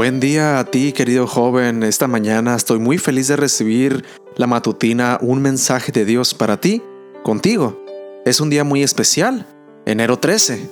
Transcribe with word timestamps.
Buen 0.00 0.18
día 0.18 0.58
a 0.58 0.64
ti, 0.64 0.94
querido 0.94 1.26
joven. 1.26 1.82
Esta 1.82 2.06
mañana 2.06 2.56
estoy 2.56 2.78
muy 2.78 2.96
feliz 2.96 3.28
de 3.28 3.36
recibir 3.36 4.02
la 4.34 4.46
matutina 4.46 5.18
Un 5.20 5.42
mensaje 5.42 5.92
de 5.92 6.06
Dios 6.06 6.32
para 6.32 6.58
ti, 6.58 6.82
contigo. 7.22 7.84
Es 8.24 8.40
un 8.40 8.48
día 8.48 8.64
muy 8.64 8.82
especial, 8.82 9.46
enero 9.84 10.18
13, 10.18 10.70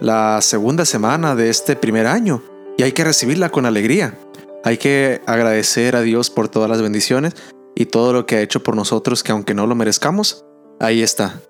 la 0.00 0.40
segunda 0.42 0.84
semana 0.84 1.36
de 1.36 1.48
este 1.48 1.76
primer 1.76 2.08
año, 2.08 2.42
y 2.76 2.82
hay 2.82 2.90
que 2.90 3.04
recibirla 3.04 3.50
con 3.50 3.66
alegría. 3.66 4.18
Hay 4.64 4.78
que 4.78 5.22
agradecer 5.26 5.94
a 5.94 6.00
Dios 6.00 6.28
por 6.30 6.48
todas 6.48 6.68
las 6.68 6.82
bendiciones 6.82 7.34
y 7.76 7.86
todo 7.86 8.12
lo 8.12 8.26
que 8.26 8.34
ha 8.34 8.42
hecho 8.42 8.64
por 8.64 8.74
nosotros, 8.74 9.22
que 9.22 9.30
aunque 9.30 9.54
no 9.54 9.68
lo 9.68 9.76
merezcamos, 9.76 10.44
ahí 10.80 11.02
está. 11.02 11.40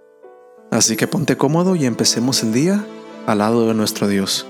Así 0.70 0.96
que 0.96 1.06
ponte 1.06 1.38
cómodo 1.38 1.76
y 1.76 1.86
empecemos 1.86 2.42
el 2.42 2.52
día 2.52 2.84
al 3.26 3.38
lado 3.38 3.66
de 3.66 3.72
nuestro 3.72 4.06
Dios. 4.06 4.46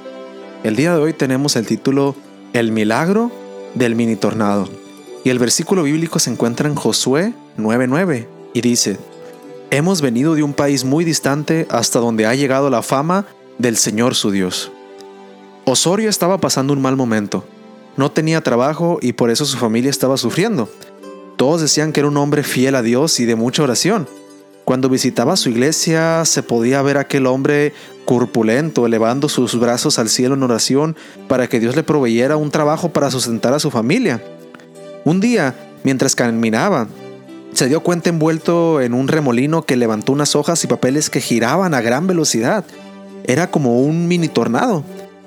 El 0.64 0.74
día 0.74 0.96
de 0.96 1.00
hoy 1.00 1.12
tenemos 1.12 1.54
el 1.54 1.64
título 1.64 2.16
el 2.52 2.72
milagro 2.72 3.30
del 3.74 3.94
mini 3.94 4.16
tornado. 4.16 4.68
Y 5.24 5.30
el 5.30 5.38
versículo 5.38 5.82
bíblico 5.82 6.18
se 6.18 6.30
encuentra 6.30 6.68
en 6.68 6.74
Josué 6.74 7.32
9:9 7.58 8.26
y 8.54 8.60
dice, 8.60 8.98
Hemos 9.70 10.00
venido 10.00 10.34
de 10.34 10.42
un 10.42 10.54
país 10.54 10.84
muy 10.84 11.04
distante 11.04 11.66
hasta 11.70 11.98
donde 11.98 12.26
ha 12.26 12.34
llegado 12.34 12.70
la 12.70 12.82
fama 12.82 13.26
del 13.58 13.76
Señor 13.76 14.14
su 14.14 14.30
Dios. 14.30 14.70
Osorio 15.64 16.08
estaba 16.08 16.38
pasando 16.38 16.72
un 16.72 16.80
mal 16.80 16.96
momento. 16.96 17.44
No 17.96 18.12
tenía 18.12 18.40
trabajo 18.40 18.98
y 19.02 19.14
por 19.14 19.30
eso 19.30 19.44
su 19.44 19.56
familia 19.56 19.90
estaba 19.90 20.16
sufriendo. 20.16 20.68
Todos 21.36 21.60
decían 21.60 21.92
que 21.92 22.00
era 22.00 22.08
un 22.08 22.16
hombre 22.16 22.44
fiel 22.44 22.76
a 22.76 22.82
Dios 22.82 23.18
y 23.18 23.24
de 23.24 23.34
mucha 23.34 23.64
oración. 23.64 24.06
Cuando 24.66 24.88
visitaba 24.88 25.36
su 25.36 25.48
iglesia 25.48 26.24
se 26.24 26.42
podía 26.42 26.82
ver 26.82 26.96
a 26.96 27.02
aquel 27.02 27.28
hombre 27.28 27.72
corpulento, 28.04 28.84
elevando 28.84 29.28
sus 29.28 29.56
brazos 29.60 30.00
al 30.00 30.08
cielo 30.08 30.34
en 30.34 30.42
oración 30.42 30.96
para 31.28 31.46
que 31.46 31.60
Dios 31.60 31.76
le 31.76 31.84
proveyera 31.84 32.36
un 32.36 32.50
trabajo 32.50 32.88
para 32.88 33.12
sustentar 33.12 33.54
a 33.54 33.60
su 33.60 33.70
familia. 33.70 34.20
Un 35.04 35.20
día, 35.20 35.54
mientras 35.84 36.16
caminaba, 36.16 36.88
se 37.52 37.68
dio 37.68 37.84
cuenta 37.84 38.10
envuelto 38.10 38.80
en 38.80 38.92
un 38.92 39.06
remolino 39.06 39.62
que 39.62 39.76
levantó 39.76 40.10
unas 40.10 40.34
hojas 40.34 40.64
y 40.64 40.66
papeles 40.66 41.10
que 41.10 41.20
giraban 41.20 41.72
a 41.72 41.80
gran 41.80 42.08
velocidad. 42.08 42.64
Era 43.22 43.52
como 43.52 43.80
un 43.80 44.08
mini 44.08 44.26
tornado. 44.26 44.82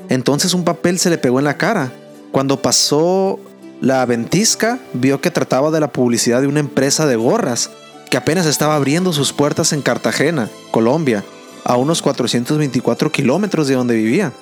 Entonces 0.10 0.54
un 0.54 0.66
papel 0.66 1.00
se 1.00 1.10
le 1.10 1.18
pegó 1.18 1.40
en 1.40 1.46
la 1.46 1.56
cara. 1.56 1.94
Cuando 2.34 2.62
pasó 2.62 3.40
la 3.80 4.06
ventisca, 4.06 4.80
vio 4.92 5.22
que 5.22 5.32
trataba 5.32 5.72
de 5.72 5.80
la 5.80 5.94
publicidad 5.94 6.42
de 6.42 6.48
una 6.48 6.60
empresa 6.60 7.08
de 7.08 7.16
gorras 7.16 7.70
que 8.10 8.18
apenas 8.18 8.46
estaba 8.46 8.76
abriendo 8.76 9.14
sus 9.14 9.34
puertas 9.34 9.74
en 9.74 9.82
Cartagena, 9.82 10.50
Colombia, 10.72 11.24
a 11.64 11.78
unos 11.78 12.02
424 12.02 13.12
kilómetros 13.12 13.68
de 13.68 13.76
donde 13.76 13.96
vivía. 13.96 14.34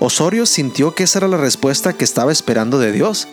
Osorio 0.00 0.44
sintió 0.46 0.94
que 0.94 1.04
esa 1.04 1.20
era 1.20 1.28
la 1.28 1.36
respuesta 1.36 1.92
que 1.92 2.04
estaba 2.04 2.32
esperando 2.32 2.78
de 2.78 2.92
Dios. 2.92 3.28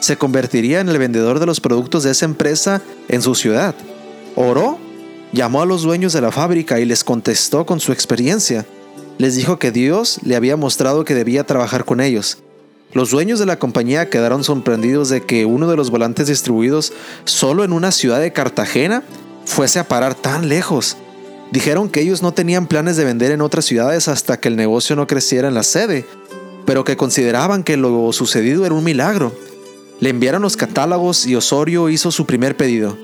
Se 0.00 0.16
convertiría 0.16 0.80
en 0.80 0.88
el 0.88 0.98
vendedor 0.98 1.40
de 1.40 1.46
los 1.46 1.60
productos 1.60 2.04
de 2.04 2.10
esa 2.10 2.26
empresa 2.26 2.82
en 3.08 3.22
su 3.22 3.34
ciudad. 3.34 3.74
Oró, 4.36 4.78
llamó 5.32 5.62
a 5.62 5.66
los 5.66 5.82
dueños 5.82 6.12
de 6.12 6.20
la 6.20 6.30
fábrica 6.30 6.78
y 6.78 6.84
les 6.84 7.04
contestó 7.04 7.66
con 7.66 7.80
su 7.80 7.92
experiencia. 7.92 8.66
Les 9.18 9.34
dijo 9.34 9.58
que 9.58 9.72
Dios 9.72 10.20
le 10.22 10.36
había 10.36 10.56
mostrado 10.56 11.04
que 11.04 11.14
debía 11.14 11.44
trabajar 11.44 11.84
con 11.84 12.00
ellos. 12.00 12.38
Los 12.94 13.10
dueños 13.10 13.40
de 13.40 13.46
la 13.46 13.58
compañía 13.58 14.08
quedaron 14.08 14.44
sorprendidos 14.44 15.08
de 15.08 15.20
que 15.20 15.46
uno 15.46 15.68
de 15.68 15.74
los 15.74 15.90
volantes 15.90 16.28
distribuidos 16.28 16.92
solo 17.24 17.64
en 17.64 17.72
una 17.72 17.90
ciudad 17.90 18.20
de 18.20 18.32
Cartagena 18.32 19.02
fuese 19.44 19.80
a 19.80 19.88
parar 19.88 20.14
tan 20.14 20.48
lejos. 20.48 20.96
Dijeron 21.50 21.88
que 21.88 22.00
ellos 22.00 22.22
no 22.22 22.32
tenían 22.32 22.68
planes 22.68 22.96
de 22.96 23.04
vender 23.04 23.32
en 23.32 23.40
otras 23.40 23.64
ciudades 23.64 24.06
hasta 24.06 24.38
que 24.38 24.46
el 24.46 24.54
negocio 24.54 24.94
no 24.94 25.08
creciera 25.08 25.48
en 25.48 25.54
la 25.54 25.64
sede, 25.64 26.06
pero 26.66 26.84
que 26.84 26.96
consideraban 26.96 27.64
que 27.64 27.76
lo 27.76 28.12
sucedido 28.12 28.64
era 28.64 28.76
un 28.76 28.84
milagro. 28.84 29.32
Le 29.98 30.10
enviaron 30.10 30.42
los 30.42 30.56
catálogos 30.56 31.26
y 31.26 31.34
Osorio 31.34 31.88
hizo 31.88 32.12
su 32.12 32.26
primer 32.26 32.56
pedido. 32.56 32.96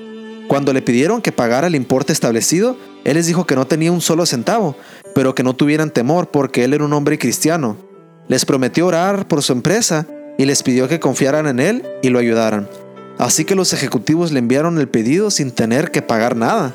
Cuando 0.46 0.72
le 0.72 0.82
pidieron 0.82 1.20
que 1.20 1.32
pagara 1.32 1.66
el 1.66 1.74
importe 1.74 2.12
establecido, 2.12 2.76
él 3.02 3.14
les 3.14 3.26
dijo 3.26 3.44
que 3.44 3.56
no 3.56 3.66
tenía 3.66 3.90
un 3.90 4.00
solo 4.00 4.24
centavo, 4.24 4.76
pero 5.16 5.34
que 5.34 5.42
no 5.42 5.56
tuvieran 5.56 5.90
temor 5.90 6.30
porque 6.30 6.62
él 6.62 6.74
era 6.74 6.84
un 6.84 6.92
hombre 6.92 7.18
cristiano. 7.18 7.89
Les 8.30 8.44
prometió 8.44 8.86
orar 8.86 9.26
por 9.26 9.42
su 9.42 9.52
empresa 9.52 10.06
y 10.38 10.44
les 10.44 10.62
pidió 10.62 10.86
que 10.86 11.00
confiaran 11.00 11.48
en 11.48 11.58
él 11.58 11.84
y 12.00 12.10
lo 12.10 12.20
ayudaran. 12.20 12.70
Así 13.18 13.44
que 13.44 13.56
los 13.56 13.72
ejecutivos 13.72 14.30
le 14.30 14.38
enviaron 14.38 14.78
el 14.78 14.88
pedido 14.88 15.32
sin 15.32 15.50
tener 15.50 15.90
que 15.90 16.00
pagar 16.00 16.36
nada. 16.36 16.72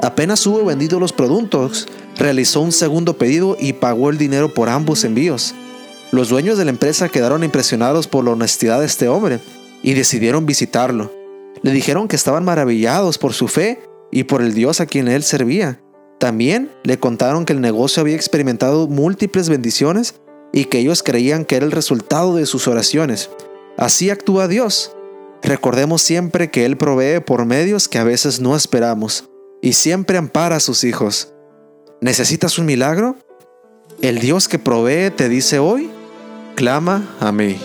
Apenas 0.00 0.46
hubo 0.46 0.64
vendido 0.64 1.00
los 1.00 1.12
productos, 1.12 1.88
realizó 2.16 2.60
un 2.60 2.70
segundo 2.70 3.18
pedido 3.18 3.56
y 3.58 3.72
pagó 3.72 4.10
el 4.10 4.16
dinero 4.16 4.54
por 4.54 4.68
ambos 4.68 5.02
envíos. 5.02 5.56
Los 6.12 6.28
dueños 6.28 6.56
de 6.56 6.66
la 6.66 6.70
empresa 6.70 7.08
quedaron 7.08 7.42
impresionados 7.42 8.06
por 8.06 8.24
la 8.24 8.30
honestidad 8.30 8.78
de 8.78 8.86
este 8.86 9.08
hombre 9.08 9.40
y 9.82 9.94
decidieron 9.94 10.46
visitarlo. 10.46 11.12
Le 11.62 11.72
dijeron 11.72 12.06
que 12.06 12.14
estaban 12.14 12.44
maravillados 12.44 13.18
por 13.18 13.32
su 13.32 13.48
fe 13.48 13.80
y 14.12 14.22
por 14.22 14.40
el 14.40 14.54
Dios 14.54 14.80
a 14.80 14.86
quien 14.86 15.08
él 15.08 15.24
servía. 15.24 15.80
También 16.20 16.70
le 16.84 17.00
contaron 17.00 17.44
que 17.44 17.54
el 17.54 17.60
negocio 17.60 18.02
había 18.02 18.14
experimentado 18.14 18.86
múltiples 18.86 19.48
bendiciones 19.48 20.14
y 20.52 20.66
que 20.66 20.78
ellos 20.78 21.02
creían 21.02 21.44
que 21.44 21.56
era 21.56 21.66
el 21.66 21.72
resultado 21.72 22.36
de 22.36 22.46
sus 22.46 22.68
oraciones. 22.68 23.30
Así 23.76 24.10
actúa 24.10 24.48
Dios. 24.48 24.94
Recordemos 25.42 26.02
siempre 26.02 26.50
que 26.50 26.64
Él 26.64 26.76
provee 26.76 27.20
por 27.20 27.46
medios 27.46 27.88
que 27.88 27.98
a 27.98 28.04
veces 28.04 28.40
no 28.40 28.54
esperamos 28.54 29.28
y 29.60 29.72
siempre 29.72 30.18
ampara 30.18 30.56
a 30.56 30.60
sus 30.60 30.84
hijos. 30.84 31.32
¿Necesitas 32.00 32.58
un 32.58 32.66
milagro? 32.66 33.16
El 34.00 34.18
Dios 34.18 34.48
que 34.48 34.58
provee 34.58 35.10
te 35.10 35.28
dice 35.28 35.58
hoy, 35.58 35.90
clama 36.54 37.08
a 37.20 37.32
mí. 37.32 37.58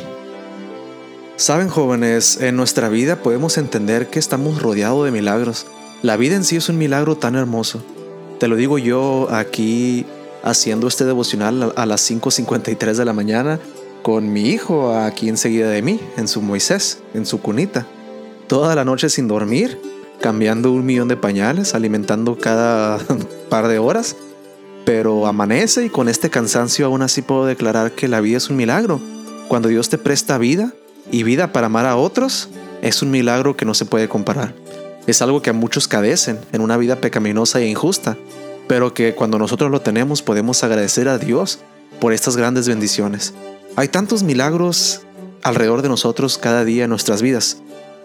Saben 1.35 1.69
jóvenes, 1.69 2.41
en 2.41 2.55
nuestra 2.55 2.89
vida 2.89 3.21
podemos 3.21 3.57
entender 3.57 4.07
que 4.07 4.19
estamos 4.19 4.61
rodeados 4.61 5.05
de 5.05 5.11
milagros. 5.11 5.67
La 6.01 6.17
vida 6.17 6.35
en 6.35 6.43
sí 6.43 6.55
es 6.55 6.69
un 6.69 6.77
milagro 6.77 7.15
tan 7.17 7.35
hermoso. 7.35 7.83
Te 8.39 8.47
lo 8.47 8.55
digo 8.55 8.77
yo 8.77 9.27
aquí 9.31 10.05
haciendo 10.43 10.87
este 10.87 11.05
devocional 11.05 11.73
a 11.75 11.85
las 11.85 12.09
5.53 12.09 12.93
de 12.93 13.05
la 13.05 13.13
mañana 13.13 13.59
con 14.01 14.31
mi 14.31 14.49
hijo 14.49 14.97
aquí 14.97 15.27
enseguida 15.27 15.69
de 15.69 15.81
mí, 15.81 15.99
en 16.15 16.27
su 16.27 16.41
Moisés, 16.41 16.99
en 17.13 17.25
su 17.25 17.41
cunita. 17.41 17.85
Toda 18.47 18.73
la 18.75 18.85
noche 18.85 19.09
sin 19.09 19.27
dormir, 19.27 19.81
cambiando 20.21 20.71
un 20.71 20.85
millón 20.85 21.09
de 21.09 21.17
pañales, 21.17 21.75
alimentando 21.75 22.37
cada 22.37 22.99
par 23.49 23.67
de 23.67 23.79
horas, 23.79 24.15
pero 24.85 25.27
amanece 25.27 25.85
y 25.85 25.89
con 25.89 26.07
este 26.07 26.29
cansancio 26.29 26.85
aún 26.85 27.01
así 27.01 27.21
puedo 27.21 27.45
declarar 27.45 27.91
que 27.91 28.07
la 28.07 28.21
vida 28.21 28.37
es 28.37 28.49
un 28.49 28.55
milagro. 28.55 29.01
Cuando 29.49 29.67
Dios 29.67 29.89
te 29.89 29.97
presta 29.97 30.37
vida 30.37 30.73
y 31.11 31.23
vida 31.23 31.51
para 31.51 31.65
amar 31.67 31.85
a 31.85 31.97
otros, 31.97 32.47
es 32.81 33.01
un 33.01 33.11
milagro 33.11 33.57
que 33.57 33.65
no 33.65 33.73
se 33.73 33.85
puede 33.85 34.07
comparar. 34.07 34.53
Es 35.05 35.21
algo 35.21 35.41
que 35.41 35.49
a 35.49 35.53
muchos 35.53 35.87
cadecen 35.87 36.39
en 36.53 36.61
una 36.61 36.77
vida 36.77 36.97
pecaminosa 36.97 37.59
e 37.59 37.67
injusta, 37.67 38.17
pero 38.67 38.93
que 38.93 39.15
cuando 39.15 39.39
nosotros 39.39 39.71
lo 39.71 39.81
tenemos 39.81 40.21
podemos 40.21 40.63
agradecer 40.63 41.07
a 41.07 41.17
Dios 41.17 41.59
por 41.99 42.13
estas 42.13 42.37
grandes 42.37 42.67
bendiciones. 42.67 43.33
Hay 43.75 43.87
tantos 43.87 44.23
milagros 44.23 45.01
alrededor 45.43 45.81
de 45.81 45.89
nosotros 45.89 46.37
cada 46.37 46.65
día 46.65 46.83
en 46.83 46.89
nuestras 46.89 47.21
vidas. 47.21 47.57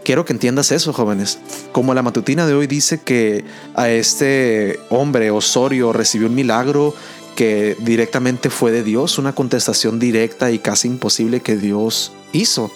Quiero 0.05 0.25
que 0.25 0.33
entiendas 0.33 0.73
eso, 0.73 0.93
jóvenes. 0.93 1.39
Como 1.71 1.95
la 1.95 2.03
matutina 2.03 2.47
de 2.47 2.55
hoy 2.55 2.67
dice 2.67 3.01
que 3.01 3.45
a 3.75 3.89
este 3.89 4.81
hombre 4.91 5.31
Osorio 5.31 5.93
recibió 5.93 6.27
un 6.27 6.35
milagro 6.35 6.95
que 7.37 7.77
directamente 7.81 8.51
fue 8.51 8.73
de 8.73 8.83
Dios, 8.83 9.19
una 9.19 9.35
contestación 9.35 9.99
directa 9.99 10.51
y 10.51 10.59
casi 10.59 10.89
imposible 10.89 11.41
que 11.41 11.57
Dios 11.57 12.13
hizo. 12.33 12.71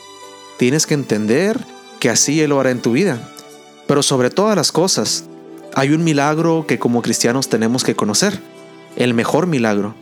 Tienes 0.57 0.87
que 0.87 0.95
entender 0.95 1.59
que 2.01 2.11
así 2.11 2.41
Él 2.41 2.51
lo 2.51 2.61
hará 2.61 2.71
en 2.71 2.81
tu 2.81 2.93
vida. 2.93 3.33
Pero 3.87 4.03
sobre 4.03 4.31
todas 4.31 4.57
las 4.57 4.73
cosas, 4.73 5.25
hay 5.77 5.93
un 5.93 6.03
milagro 6.03 6.65
que 6.67 6.79
como 6.79 7.03
cristianos 7.03 7.51
tenemos 7.51 7.85
que 7.85 7.95
conocer. 7.95 8.41
El 8.97 9.13
mejor 9.13 9.47
milagro, 9.47 9.95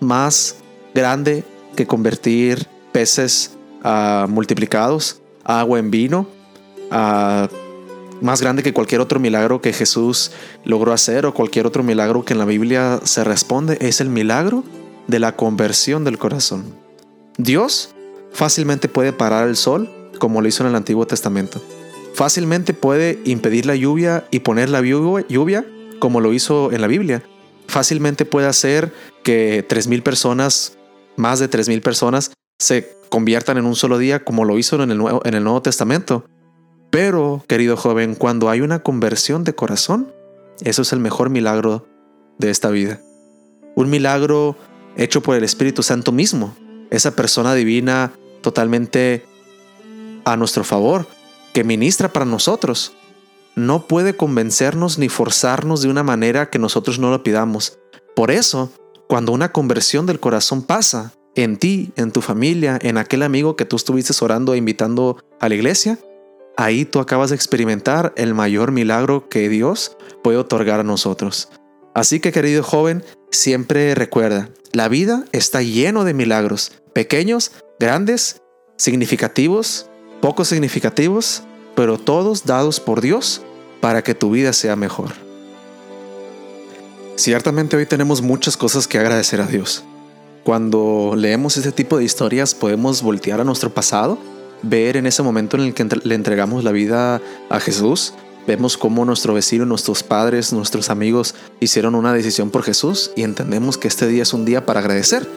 más 0.00 0.56
grande 0.92 1.44
que 1.76 1.86
convertir 1.86 2.66
peces 2.90 3.52
ah, 3.84 4.26
multiplicados, 4.28 5.22
agua 5.44 5.78
en 5.78 5.92
vino, 5.92 6.26
más 6.90 8.40
grande 8.40 8.64
que 8.64 8.72
cualquier 8.72 9.00
otro 9.00 9.20
milagro 9.20 9.60
que 9.60 9.72
Jesús 9.72 10.32
logró 10.64 10.92
hacer 10.92 11.24
o 11.26 11.32
cualquier 11.32 11.64
otro 11.64 11.84
milagro 11.84 12.24
que 12.24 12.32
en 12.32 12.40
la 12.40 12.44
Biblia 12.44 12.98
se 13.04 13.22
responde, 13.22 13.78
es 13.80 14.00
el 14.00 14.08
milagro 14.08 14.64
de 15.06 15.20
la 15.20 15.36
conversión 15.36 16.02
del 16.02 16.18
corazón. 16.18 16.74
Dios 17.38 17.94
fácilmente 18.32 18.88
puede 18.88 19.12
parar 19.12 19.46
el 19.46 19.54
sol 19.54 19.88
como 20.18 20.40
lo 20.42 20.48
hizo 20.48 20.64
en 20.64 20.70
el 20.70 20.74
Antiguo 20.74 21.06
Testamento. 21.06 21.62
Fácilmente 22.20 22.74
puede 22.74 23.18
impedir 23.24 23.64
la 23.64 23.74
lluvia 23.74 24.26
y 24.30 24.40
poner 24.40 24.68
la 24.68 24.82
lluvia 24.82 25.64
como 26.00 26.20
lo 26.20 26.34
hizo 26.34 26.70
en 26.70 26.82
la 26.82 26.86
Biblia. 26.86 27.22
Fácilmente 27.66 28.26
puede 28.26 28.46
hacer 28.46 28.92
que 29.22 29.66
3.000 29.66 30.02
personas, 30.02 30.76
más 31.16 31.38
de 31.38 31.48
3.000 31.48 31.80
personas, 31.80 32.32
se 32.58 32.94
conviertan 33.08 33.56
en 33.56 33.64
un 33.64 33.74
solo 33.74 33.96
día 33.96 34.22
como 34.22 34.44
lo 34.44 34.58
hizo 34.58 34.82
en 34.82 34.90
el, 34.90 34.98
Nuevo, 34.98 35.22
en 35.24 35.32
el 35.32 35.42
Nuevo 35.42 35.62
Testamento. 35.62 36.26
Pero, 36.90 37.42
querido 37.48 37.78
joven, 37.78 38.14
cuando 38.14 38.50
hay 38.50 38.60
una 38.60 38.80
conversión 38.80 39.42
de 39.42 39.54
corazón, 39.54 40.12
eso 40.60 40.82
es 40.82 40.92
el 40.92 41.00
mejor 41.00 41.30
milagro 41.30 41.86
de 42.36 42.50
esta 42.50 42.68
vida. 42.68 43.00
Un 43.76 43.88
milagro 43.88 44.56
hecho 44.94 45.22
por 45.22 45.36
el 45.36 45.44
Espíritu 45.44 45.82
Santo 45.82 46.12
mismo. 46.12 46.54
Esa 46.90 47.16
persona 47.16 47.54
divina 47.54 48.12
totalmente 48.42 49.24
a 50.26 50.36
nuestro 50.36 50.64
favor, 50.64 51.06
que 51.52 51.64
ministra 51.64 52.12
para 52.12 52.24
nosotros. 52.24 52.94
No 53.56 53.86
puede 53.86 54.16
convencernos 54.16 54.98
ni 54.98 55.08
forzarnos 55.08 55.82
de 55.82 55.88
una 55.88 56.02
manera 56.02 56.50
que 56.50 56.58
nosotros 56.58 56.98
no 56.98 57.10
lo 57.10 57.22
pidamos. 57.22 57.78
Por 58.14 58.30
eso, 58.30 58.70
cuando 59.08 59.32
una 59.32 59.52
conversión 59.52 60.06
del 60.06 60.20
corazón 60.20 60.62
pasa 60.62 61.12
en 61.34 61.56
ti, 61.56 61.92
en 61.96 62.12
tu 62.12 62.20
familia, 62.20 62.78
en 62.82 62.96
aquel 62.96 63.22
amigo 63.22 63.56
que 63.56 63.64
tú 63.64 63.76
estuviste 63.76 64.12
orando 64.24 64.54
e 64.54 64.58
invitando 64.58 65.18
a 65.40 65.48
la 65.48 65.54
iglesia, 65.54 65.98
ahí 66.56 66.84
tú 66.84 67.00
acabas 67.00 67.30
de 67.30 67.36
experimentar 67.36 68.12
el 68.16 68.34
mayor 68.34 68.72
milagro 68.72 69.28
que 69.28 69.48
Dios 69.48 69.96
puede 70.22 70.38
otorgar 70.38 70.80
a 70.80 70.84
nosotros. 70.84 71.48
Así 71.94 72.20
que 72.20 72.32
querido 72.32 72.62
joven, 72.62 73.04
siempre 73.30 73.94
recuerda, 73.94 74.50
la 74.72 74.88
vida 74.88 75.24
está 75.32 75.62
lleno 75.62 76.04
de 76.04 76.14
milagros, 76.14 76.72
pequeños, 76.94 77.52
grandes, 77.80 78.42
significativos, 78.76 79.89
poco 80.20 80.44
significativos, 80.44 81.42
pero 81.74 81.98
todos 81.98 82.44
dados 82.44 82.80
por 82.80 83.00
Dios 83.00 83.42
para 83.80 84.02
que 84.02 84.14
tu 84.14 84.30
vida 84.30 84.52
sea 84.52 84.76
mejor. 84.76 85.12
Ciertamente 87.16 87.76
hoy 87.76 87.86
tenemos 87.86 88.22
muchas 88.22 88.56
cosas 88.56 88.86
que 88.86 88.98
agradecer 88.98 89.40
a 89.40 89.46
Dios. 89.46 89.84
Cuando 90.44 91.14
leemos 91.16 91.56
este 91.56 91.72
tipo 91.72 91.98
de 91.98 92.04
historias 92.04 92.54
podemos 92.54 93.02
voltear 93.02 93.40
a 93.40 93.44
nuestro 93.44 93.72
pasado, 93.72 94.18
ver 94.62 94.96
en 94.96 95.06
ese 95.06 95.22
momento 95.22 95.56
en 95.56 95.64
el 95.64 95.74
que 95.74 95.86
le 96.02 96.14
entregamos 96.14 96.64
la 96.64 96.72
vida 96.72 97.20
a 97.50 97.60
Jesús, 97.60 98.14
vemos 98.46 98.76
cómo 98.76 99.04
nuestro 99.04 99.34
vecino, 99.34 99.66
nuestros 99.66 100.02
padres, 100.02 100.52
nuestros 100.52 100.90
amigos 100.90 101.34
hicieron 101.60 101.94
una 101.94 102.12
decisión 102.12 102.50
por 102.50 102.62
Jesús 102.62 103.10
y 103.16 103.22
entendemos 103.22 103.76
que 103.76 103.88
este 103.88 104.06
día 104.06 104.22
es 104.22 104.32
un 104.32 104.44
día 104.44 104.64
para 104.64 104.80
agradecer. 104.80 105.28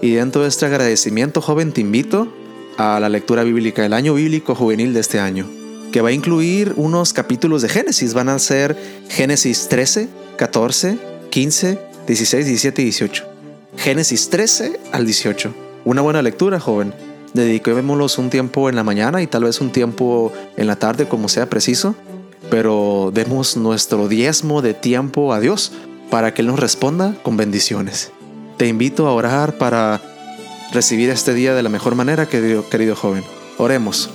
Y 0.00 0.14
dentro 0.14 0.42
de 0.42 0.48
este 0.48 0.66
agradecimiento, 0.66 1.40
joven, 1.40 1.72
te 1.72 1.80
invito 1.80 2.28
a 2.76 3.00
la 3.00 3.08
lectura 3.08 3.42
bíblica, 3.42 3.84
el 3.84 3.92
año 3.92 4.14
bíblico 4.14 4.54
juvenil 4.54 4.94
de 4.94 5.00
este 5.00 5.20
año, 5.20 5.46
que 5.92 6.00
va 6.00 6.08
a 6.08 6.12
incluir 6.12 6.72
unos 6.76 7.12
capítulos 7.12 7.62
de 7.62 7.68
Génesis. 7.68 8.14
Van 8.14 8.28
a 8.28 8.38
ser 8.38 8.76
Génesis 9.08 9.68
13, 9.68 10.08
14, 10.36 10.98
15, 11.30 11.78
16, 12.06 12.46
17 12.46 12.82
y 12.82 12.84
18. 12.86 13.24
Génesis 13.76 14.30
13 14.30 14.80
al 14.92 15.04
18. 15.04 15.54
Una 15.84 16.02
buena 16.02 16.22
lectura, 16.22 16.60
joven. 16.60 16.94
Dediquémoslos 17.34 18.18
un 18.18 18.30
tiempo 18.30 18.68
en 18.68 18.76
la 18.76 18.84
mañana 18.84 19.22
y 19.22 19.26
tal 19.26 19.44
vez 19.44 19.60
un 19.60 19.72
tiempo 19.72 20.32
en 20.56 20.66
la 20.66 20.76
tarde, 20.76 21.08
como 21.08 21.28
sea 21.28 21.48
preciso, 21.48 21.94
pero 22.50 23.10
demos 23.14 23.56
nuestro 23.56 24.08
diezmo 24.08 24.60
de 24.60 24.74
tiempo 24.74 25.32
a 25.32 25.40
Dios 25.40 25.72
para 26.10 26.34
que 26.34 26.42
Él 26.42 26.48
nos 26.48 26.60
responda 26.60 27.14
con 27.22 27.38
bendiciones. 27.38 28.12
Te 28.58 28.68
invito 28.68 29.06
a 29.06 29.14
orar 29.14 29.56
para 29.56 30.00
recibir 30.72 31.10
este 31.10 31.34
día 31.34 31.54
de 31.54 31.62
la 31.62 31.68
mejor 31.68 31.94
manera, 31.94 32.28
querido, 32.28 32.68
querido 32.68 32.96
joven. 32.96 33.24
Oremos. 33.58 34.10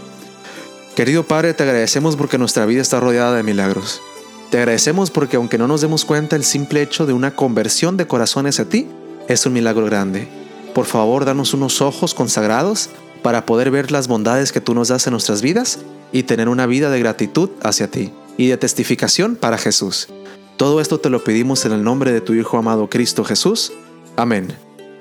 Querido 0.95 1.23
Padre, 1.23 1.53
te 1.53 1.63
agradecemos 1.63 2.15
porque 2.15 2.37
nuestra 2.37 2.65
vida 2.65 2.81
está 2.81 2.99
rodeada 2.99 3.35
de 3.35 3.43
milagros. 3.43 4.01
Te 4.49 4.57
agradecemos 4.57 5.11
porque 5.11 5.35
aunque 5.35 5.57
no 5.57 5.67
nos 5.67 5.81
demos 5.81 6.05
cuenta, 6.05 6.35
el 6.35 6.43
simple 6.43 6.81
hecho 6.81 7.05
de 7.05 7.13
una 7.13 7.35
conversión 7.35 7.97
de 7.97 8.07
corazones 8.07 8.59
a 8.59 8.65
ti 8.65 8.87
es 9.27 9.45
un 9.45 9.53
milagro 9.53 9.85
grande. 9.85 10.27
Por 10.73 10.85
favor, 10.85 11.25
danos 11.25 11.53
unos 11.53 11.81
ojos 11.81 12.13
consagrados 12.13 12.89
para 13.21 13.45
poder 13.45 13.71
ver 13.71 13.91
las 13.91 14.07
bondades 14.07 14.51
que 14.51 14.61
tú 14.61 14.73
nos 14.73 14.87
das 14.87 15.05
en 15.07 15.11
nuestras 15.11 15.41
vidas 15.41 15.79
y 16.11 16.23
tener 16.23 16.49
una 16.49 16.65
vida 16.65 16.89
de 16.89 16.99
gratitud 16.99 17.49
hacia 17.61 17.89
ti 17.89 18.13
y 18.37 18.47
de 18.47 18.57
testificación 18.57 19.35
para 19.35 19.57
Jesús. 19.57 20.07
Todo 20.55 20.81
esto 20.81 20.99
te 20.99 21.09
lo 21.09 21.23
pedimos 21.23 21.65
en 21.65 21.73
el 21.73 21.83
nombre 21.83 22.11
de 22.11 22.21
tu 22.21 22.33
Hijo 22.33 22.57
amado 22.57 22.89
Cristo 22.89 23.23
Jesús. 23.23 23.73
Amén. 24.15 24.47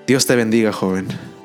Dios 0.06 0.26
te 0.26 0.36
bendiga, 0.36 0.72
joven. 0.72 1.35